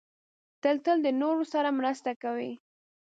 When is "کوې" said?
2.21-2.51